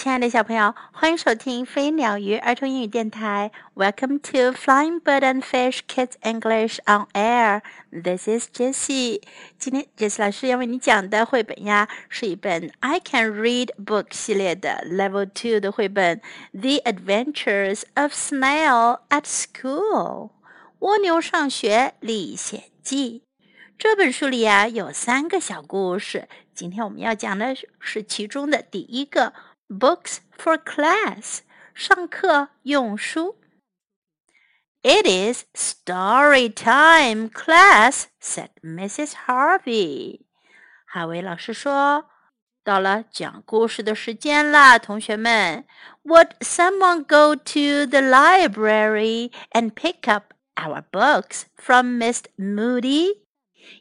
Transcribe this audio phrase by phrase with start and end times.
[0.00, 3.50] 亲爱的小朋友，欢迎收听飞鸟鱼儿童英语电台。
[3.74, 7.62] Welcome to Flying Bird and Fish Kids English on Air.
[7.90, 9.22] This is Jessie.
[9.58, 16.20] 今天 Jessie 老师要为你讲的绘本呀，是一本 I Can Read Book 系列的 Level Two 的绘本，
[16.52, 20.28] 《The Adventures of Snail at School》
[20.78, 23.24] 蜗牛上学历险记。
[23.76, 29.32] 这本书里呀有三个小故事，今天我们要讲的是其中的第一个。
[29.67, 31.39] Books for class，
[31.73, 33.37] 上课用书。
[34.83, 39.13] It is story time, class," said Mrs.
[39.25, 40.21] Harvey.
[40.85, 45.65] 哈维老师说：“到了讲故事的时间啦，同学们。
[46.03, 53.21] Would someone go to the library and pick up our books from Miss Moody?"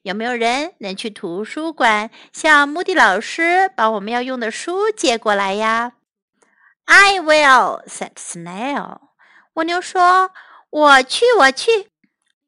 [0.04, 5.94] 有没有人能去图书馆向穆迪老师把我们要用的书借过来呀
[6.86, 9.00] ？I will," said Snail.
[9.54, 10.32] 蜗牛说
[10.70, 11.92] ：“我去，我去。”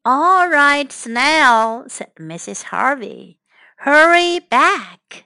[0.02, 2.62] All right, Snail," said Mrs.
[2.62, 3.38] Harvey.
[3.84, 5.24] Hurry back.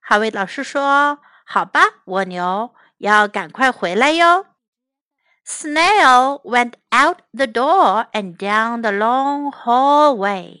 [0.00, 4.46] 哈维老师说：“好吧，蜗牛，要赶快回来哟。”
[5.44, 10.60] Snail went out the door and down the long hallway.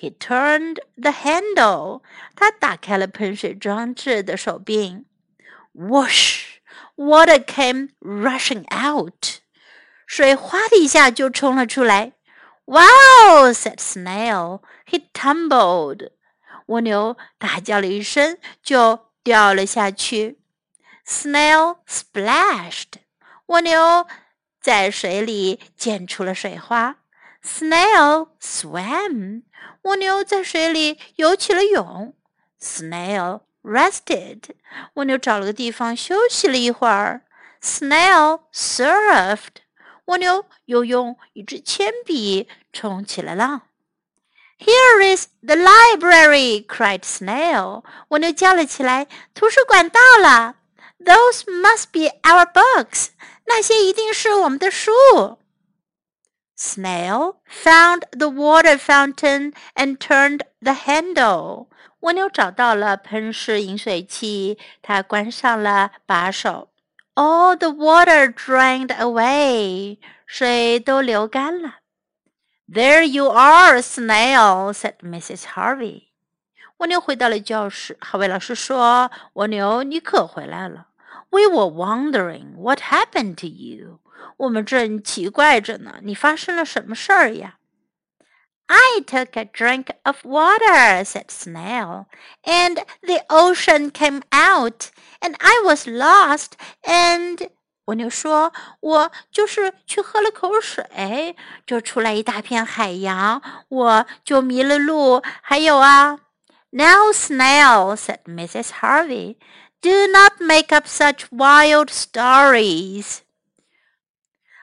[0.00, 2.02] he turned the handle.
[2.34, 5.06] 他打开了喷水装置的手柄。
[5.74, 6.56] Whoosh!
[6.96, 9.40] Water came rushing out.
[10.06, 12.12] 水哗的一下就冲了出来。
[12.64, 13.52] Wow!
[13.52, 14.62] said Snail.
[14.86, 16.10] He tumbled.
[16.66, 20.38] 蜗牛大叫了一声，就掉了下去。
[21.06, 22.94] Snail splashed.
[23.46, 24.06] 蜗牛
[24.60, 26.96] 在水里溅出了水花。
[27.43, 29.43] Snail swam.
[29.83, 32.13] 蜗牛在水里游起了泳。
[32.59, 34.41] Snail rested。
[34.93, 37.23] 蜗牛找了个地方休息了一会儿。
[37.61, 39.61] Snail surfed。
[40.05, 43.63] 蜗牛又用一支铅笔冲起了浪。
[44.59, 46.63] Here is the library!
[46.67, 47.83] cried Snail.
[48.09, 50.57] 蜗牛叫了起来：“图书馆到了
[51.03, 53.07] ！”Those must be our books.
[53.45, 54.91] 那些一定是我们的书。
[56.60, 61.68] Snail found the water fountain and turned the handle.
[62.00, 66.70] 蜗牛找到了喷式饮水器，它关上了把手。
[67.14, 69.98] All the water drained away.
[70.26, 71.76] 水都流干了。
[72.68, 75.44] There you are, Snail," said Mrs.
[75.54, 76.08] Harvey.
[76.78, 77.96] 蜗牛回到了教室。
[78.00, 80.88] 哈维老师说：“蜗牛，你可回来了。””
[81.30, 84.00] We were wondering what happened to you.
[84.38, 87.58] 我们正奇怪着呢，你发生了什么事儿呀？
[88.68, 92.06] I took a drink of water, said Snail,
[92.42, 94.88] and the ocean came out,
[95.20, 96.52] and I was lost,
[96.82, 97.50] and
[97.84, 105.22] 蜗牛说：“我就是去喝了口水，就出来一大片海洋，我就迷了路。
[105.42, 106.18] 还有啊，
[106.70, 108.70] Now, Snail,” said Mrs.
[108.80, 109.36] Harvey,
[109.80, 113.20] “do not make up such wild stories.”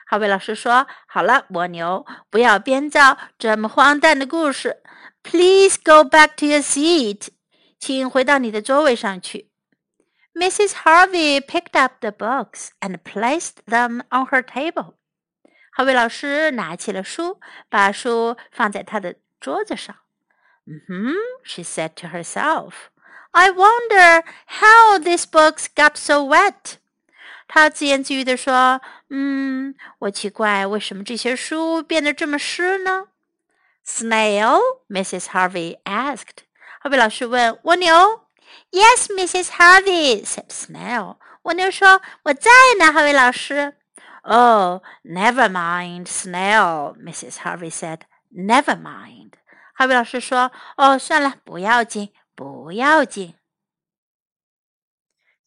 [0.05, 4.83] 哈维老师说：“好了，蜗牛，不要编造这么荒诞的故事。
[5.23, 7.29] Please go back to your seat，
[7.79, 9.49] 请回到你的座位上去。”
[10.35, 10.83] Mrs.
[10.83, 14.95] Harvey picked up the books and placed them on her table。
[15.71, 17.39] 哈维老师拿起了书，
[17.69, 19.95] 把书放在他的桌子上。
[20.65, 21.13] 嗯哼，
[21.43, 22.73] she said to herself.
[23.37, 26.77] I wonder how these books got so wet.
[27.47, 33.07] 他自言自语地说：“嗯，我奇怪为什么这些书变得这么湿呢？”
[33.85, 34.59] Snail,
[34.89, 35.25] Mrs.
[35.25, 36.45] Harvey asked.
[36.81, 38.21] 哈维老师问蜗牛。“
[38.71, 39.49] Yes, Mrs.
[39.51, 41.17] Harvey,” said Snail.
[41.43, 42.49] 蜗牛说：“我在
[42.79, 43.75] 呢，哈维老师。”
[44.23, 47.39] Oh, never mind, Snail, Mrs.
[47.39, 47.99] Harvey said.
[48.31, 49.33] Never mind.
[49.75, 53.35] 哈维老师说：“哦，算了，不要紧，不要紧。”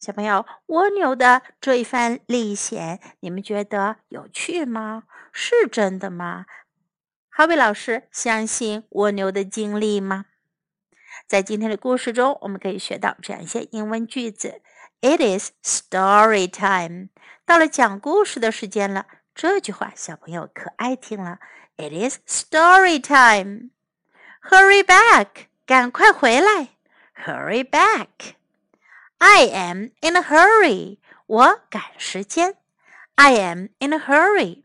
[0.04, 5.04] 小朋友，蜗牛的这一番历险，你们觉得有趣吗？
[5.32, 6.46] 是真的吗？
[7.30, 10.24] 哈维老师相信蜗牛的经历吗？
[11.28, 14.60] 在今天的故事中，我们可以学到这样一些英文句子
[15.02, 17.10] ：It is story time。
[17.46, 19.06] 到了讲故事的时间了。
[19.36, 21.38] 这句话小朋友可爱听了。
[21.76, 23.70] It is story time.
[24.50, 26.70] Hurry back，赶快回来。
[27.24, 28.34] Hurry back.
[29.21, 30.99] I am in a hurry.
[31.25, 32.55] 我赶时间。
[33.15, 34.63] I am in a hurry.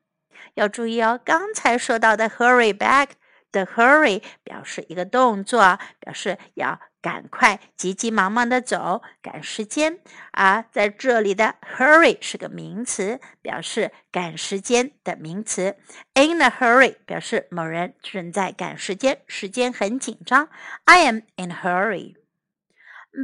[0.55, 3.09] 要注意哦，刚才说到的 hurry back
[3.50, 10.00] 的 hurry 表示一个动作，表示要赶快、急急忙忙的走，赶时间。
[10.32, 15.76] 而在这里的 hurry 是个名词，表示赶时间的名词。
[16.14, 20.49] In a hurry 表示某人正在赶时间，时间很紧张。
[20.85, 22.17] I am in a hurry,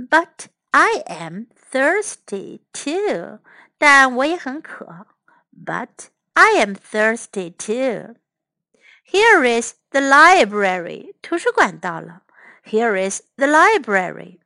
[0.08, 3.40] but I am thirsty too.
[3.78, 5.06] 但我也很渴。
[5.52, 8.16] But I am thirsty too.
[9.04, 11.14] Here is the library.
[11.22, 12.22] 图书馆到了。
[12.64, 14.40] Here is the library.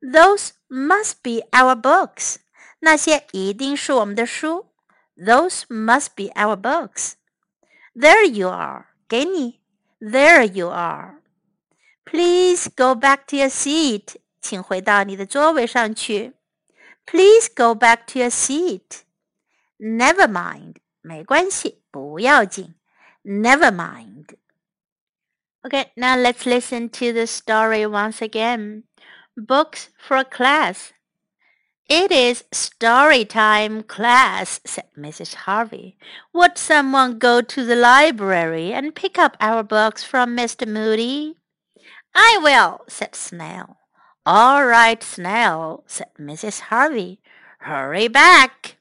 [0.00, 2.36] Those must be our books.
[2.80, 4.66] 那些一定是我们的书。
[5.16, 7.12] Those must be our books.
[7.94, 8.86] There you are.
[9.06, 9.60] 给你。
[10.00, 11.20] There you are.
[12.04, 14.16] Please go back to your seat.
[14.40, 16.32] 请回到你的座位上去。
[17.06, 19.02] Please go back to your seat.
[19.78, 20.76] Never mind.
[21.00, 22.74] 没关系，不要紧。
[23.24, 24.36] Never mind.
[25.62, 28.84] Okay, now let's listen to the story once again.
[29.36, 30.90] Books for class.
[31.88, 35.34] It is story time, class, said Mrs.
[35.46, 35.96] Harvey.
[36.32, 40.66] Would someone go to the library and pick up our books from Mr.
[40.66, 41.36] Moody?
[42.14, 43.75] I will, said Snail.
[44.29, 46.59] All right, Snail, said Mrs.
[46.67, 47.21] Harvey.
[47.59, 48.75] Hurry back.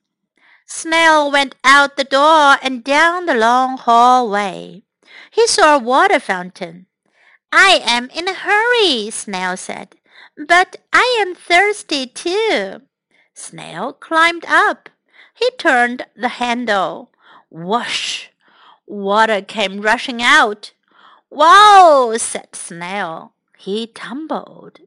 [0.66, 4.82] Snail went out the door and down the long hallway.
[5.30, 6.86] He saw a water fountain.
[7.52, 9.94] I am in a hurry, Snail said,
[10.36, 12.82] but I am thirsty too.
[13.32, 14.88] Snail climbed up.
[15.32, 17.12] He turned the handle.
[17.50, 18.30] Whoosh!
[18.84, 20.72] Water came rushing out.
[21.28, 22.16] Whoa!
[22.16, 23.32] said Snail.
[23.56, 24.80] He tumbled.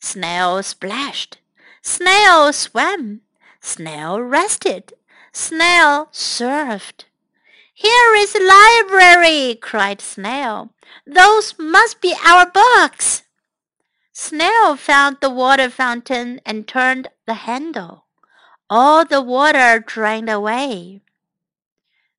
[0.00, 1.38] Snail splashed.
[1.82, 3.20] Snail swam.
[3.60, 4.92] Snail rested.
[5.32, 7.04] Snail surfed.
[7.72, 10.70] Here is the library, cried Snail.
[11.06, 13.24] Those must be our books.
[14.12, 18.04] Snail found the water fountain and turned the handle.
[18.70, 21.00] All the water drained away.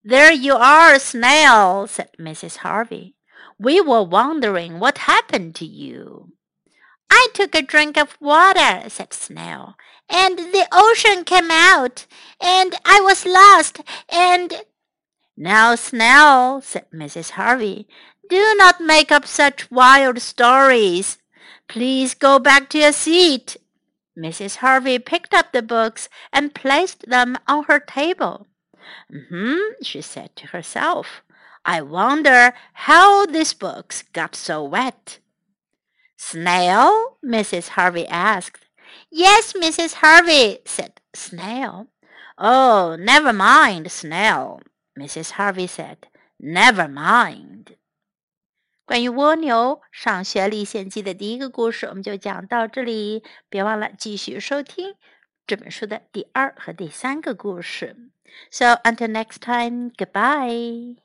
[0.04, 2.58] There you are, Snail, said Mrs.
[2.58, 3.16] Harvey.
[3.58, 6.34] We were wondering what happened to you.
[7.18, 9.76] I took a drink of water, said Snail,
[10.10, 12.06] and the ocean came out,
[12.42, 13.80] and I was lost,
[14.10, 14.66] and.
[15.38, 17.32] Now, Snail, said Mrs.
[17.32, 17.88] Harvey,
[18.30, 21.18] do not make up such wild stories.
[21.70, 23.56] Please go back to your seat.
[24.18, 24.58] Mrs.
[24.58, 28.46] Harvey picked up the books and placed them on her table.
[29.10, 31.22] Hmm, she said to herself.
[31.64, 35.20] I wonder how these books got so wet.
[36.17, 37.19] Snail?
[37.25, 37.71] Mrs.
[37.71, 38.67] Harvey asked.
[39.11, 39.95] Yes, Mrs.
[39.95, 41.87] Harvey, said Snail.
[42.37, 44.61] Oh, never mind, Snail,
[44.99, 45.33] Mrs.
[45.33, 45.99] Harvey said.
[46.39, 47.77] Never mind.
[48.87, 53.23] 关于蜗牛上学历险记的第一个故事，我们就讲到这里。
[53.49, 54.97] 别忘了继续收听
[55.47, 57.97] 这本书的第二和第三个故事。
[58.51, 61.01] So until next time, goodbye.